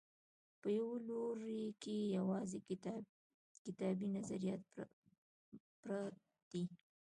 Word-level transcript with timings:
په 0.61 0.67
یوه 0.77 0.95
لوري 1.07 1.63
کې 1.81 1.95
یوازې 2.17 2.59
کتابي 3.65 4.07
نظریات 4.15 4.61
پرت 5.81 6.15
دي. 6.51 6.63